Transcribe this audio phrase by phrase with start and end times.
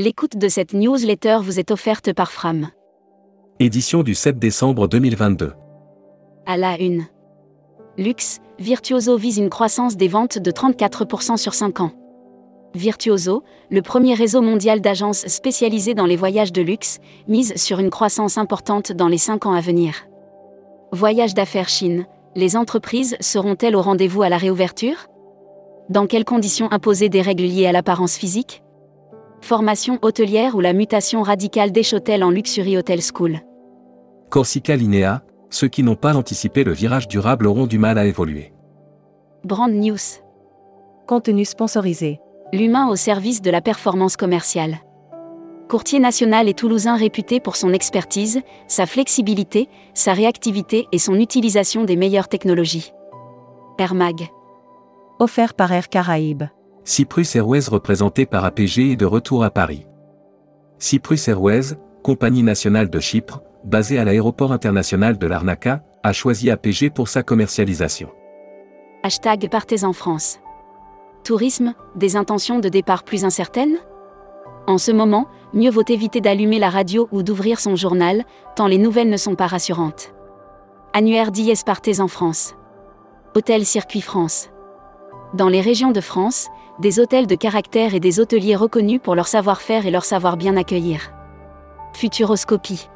[0.00, 2.68] L'écoute de cette newsletter vous est offerte par Fram.
[3.58, 5.54] Édition du 7 décembre 2022.
[6.46, 7.06] À la une.
[7.96, 11.90] Luxe, Virtuoso vise une croissance des ventes de 34% sur 5 ans.
[12.76, 13.42] Virtuoso,
[13.72, 18.38] le premier réseau mondial d'agences spécialisées dans les voyages de luxe, mise sur une croissance
[18.38, 20.06] importante dans les 5 ans à venir.
[20.92, 22.06] Voyage d'affaires Chine,
[22.36, 25.08] les entreprises seront-elles au rendez-vous à la réouverture?
[25.90, 28.62] Dans quelles conditions imposer des règles liées à l'apparence physique?
[29.40, 33.40] Formation hôtelière ou la mutation radicale d'Echotel en Luxury Hotel School.
[34.30, 38.52] Corsica Linea, ceux qui n'ont pas anticipé le virage durable auront du mal à évoluer.
[39.44, 39.96] Brand News.
[41.06, 42.20] Contenu sponsorisé.
[42.52, 44.78] L'humain au service de la performance commerciale.
[45.68, 51.84] Courtier national et toulousain réputé pour son expertise, sa flexibilité, sa réactivité et son utilisation
[51.84, 52.92] des meilleures technologies.
[53.78, 54.28] Air Mag.
[55.18, 56.44] Offert par Air Caraïbes.
[56.88, 59.86] Cyprus Airways représenté par APG est de retour à Paris.
[60.78, 66.88] Cyprus Airways, compagnie nationale de Chypre, basée à l'aéroport international de Larnaca, a choisi APG
[66.94, 68.08] pour sa commercialisation.
[69.02, 70.40] Hashtag Partez en France.
[71.24, 73.76] Tourisme, des intentions de départ plus incertaines?
[74.66, 78.24] En ce moment, mieux vaut éviter d'allumer la radio ou d'ouvrir son journal,
[78.56, 80.14] tant les nouvelles ne sont pas rassurantes.
[80.94, 82.54] Annuaire d'IS Partez en France.
[83.36, 84.48] Hôtel Circuit France.
[85.34, 86.48] Dans les régions de France,
[86.78, 90.56] des hôtels de caractère et des hôteliers reconnus pour leur savoir-faire et leur savoir bien
[90.56, 91.12] accueillir.
[91.92, 92.88] Futuroscopie.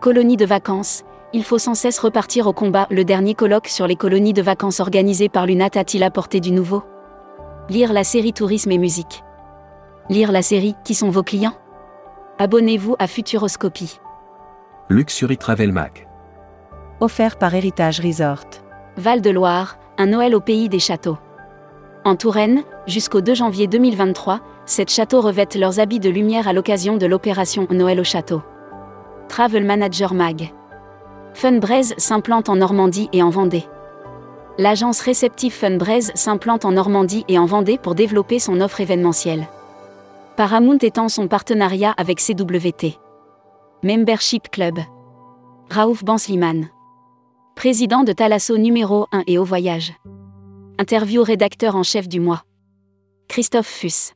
[0.00, 2.86] Colonie de vacances, il faut sans cesse repartir au combat.
[2.90, 6.82] Le dernier colloque sur les colonies de vacances organisé par l'UNAT a-t-il apporté du nouveau?
[7.68, 9.22] Lire la série Tourisme et musique.
[10.10, 11.56] Lire la série Qui sont vos clients?
[12.38, 14.00] Abonnez-vous à Futuroscopie.
[14.88, 16.08] Luxury Travel Mag.
[17.00, 18.44] Offert par Héritage Resort.
[18.96, 21.18] Val-de-Loire, un Noël au pays des châteaux.
[22.06, 26.98] En Touraine, jusqu'au 2 janvier 2023, sept châteaux revêtent leurs habits de lumière à l'occasion
[26.98, 28.42] de l'opération Noël au château.
[29.28, 30.52] Travel Manager Mag.
[31.32, 33.64] Funbraise s'implante en Normandie et en Vendée.
[34.58, 39.48] L'agence réceptive Funbraise s'implante en Normandie et en Vendée pour développer son offre événementielle.
[40.36, 42.98] Paramount étend son partenariat avec CWT.
[43.82, 44.78] Membership Club.
[45.70, 46.68] Raouf Bansliman.
[47.56, 49.94] Président de Thalasso numéro 1 et au voyage.
[50.76, 52.42] Interview rédacteur en chef du mois.
[53.28, 54.12] Christophe Fuss.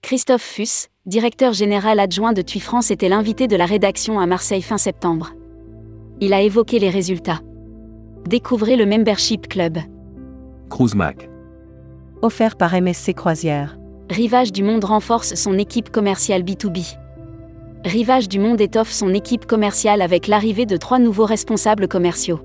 [0.00, 4.62] Christophe Fuss, directeur général adjoint de TUI France, était l'invité de la rédaction à Marseille
[4.62, 5.32] fin septembre.
[6.20, 7.40] Il a évoqué les résultats.
[8.28, 9.78] Découvrez le Membership Club.
[10.70, 11.28] Cruise Mag.
[12.22, 13.76] Offert par MSC Croisière.
[14.08, 16.96] Rivage du Monde renforce son équipe commerciale B2B.
[17.84, 22.38] Rivage du Monde étoffe son équipe commerciale avec l'arrivée de trois nouveaux responsables commerciaux.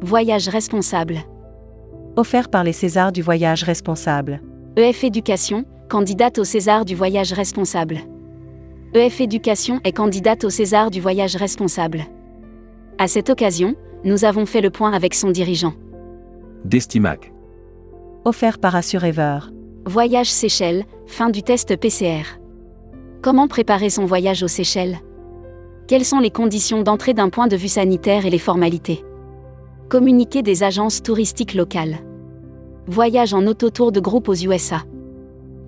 [0.00, 1.20] Voyage responsable.
[2.18, 4.40] Offert par les Césars du voyage responsable.
[4.76, 8.00] EF Éducation, candidate au César du voyage responsable.
[8.92, 12.06] EF Éducation est candidate au César du voyage responsable.
[12.98, 15.74] À cette occasion, nous avons fait le point avec son dirigeant.
[16.64, 17.32] Destimac.
[18.24, 19.38] Offert par Assurever.
[19.86, 22.24] Voyage Seychelles, fin du test PCR.
[23.22, 24.98] Comment préparer son voyage aux Seychelles?
[25.86, 29.04] Quelles sont les conditions d'entrée d'un point de vue sanitaire et les formalités?
[29.88, 31.98] Communiquer des agences touristiques locales.
[32.90, 34.82] Voyage en autotour de groupe aux USA.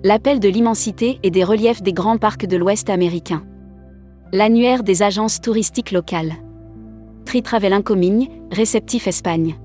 [0.03, 3.43] L'appel de l'immensité et des reliefs des grands parcs de l'Ouest américain.
[4.33, 6.33] L'annuaire des agences touristiques locales.
[7.25, 9.55] Tri-Travel Incoming, Réceptif Espagne.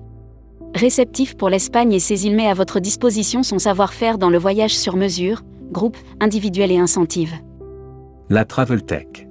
[0.75, 4.77] Réceptif pour l'Espagne et ses îles met à votre disposition son savoir-faire dans le voyage
[4.77, 5.41] sur mesure,
[5.72, 7.33] groupe, individuel et incentive.
[8.28, 9.27] La Travel Tech.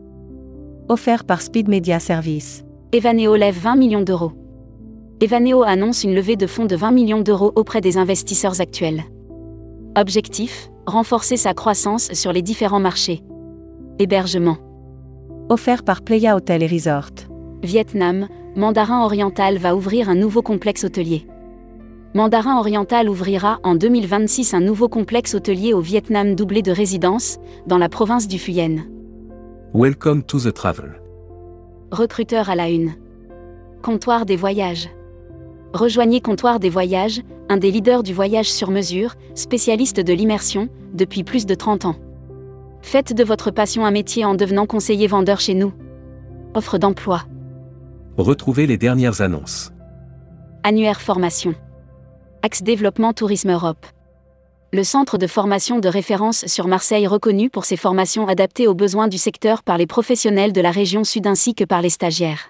[0.89, 2.63] Offert par Speed Media Service.
[2.91, 4.31] Evaneo lève 20 millions d'euros.
[5.21, 9.03] Evaneo annonce une levée de fonds de 20 millions d'euros auprès des investisseurs actuels.
[9.97, 13.23] Objectif renforcer sa croissance sur les différents marchés.
[13.97, 14.57] Hébergement.
[15.49, 17.11] Offert par Playa Hotel et Resort.
[17.63, 18.27] Vietnam,
[18.57, 21.25] Mandarin Oriental va ouvrir un nouveau complexe hôtelier.
[22.13, 27.37] Mandarin Oriental ouvrira en 2026 un nouveau complexe hôtelier au Vietnam doublé de résidences,
[27.67, 28.85] dans la province du Fuyen.
[29.73, 31.01] Welcome to the travel.
[31.91, 32.93] Recruteur à la une.
[33.81, 34.89] Comptoir des voyages.
[35.73, 41.23] Rejoignez Comptoir des Voyages, un des leaders du voyage sur mesure, spécialiste de l'immersion, depuis
[41.23, 41.95] plus de 30 ans.
[42.81, 45.73] Faites de votre passion un métier en devenant conseiller vendeur chez nous.
[46.53, 47.23] Offre d'emploi.
[48.17, 49.71] Retrouvez les dernières annonces.
[50.63, 51.55] Annuaire formation.
[52.43, 53.85] Axe Développement Tourisme Europe.
[54.71, 59.07] Le centre de formation de référence sur Marseille reconnu pour ses formations adaptées aux besoins
[59.07, 62.49] du secteur par les professionnels de la région sud ainsi que par les stagiaires.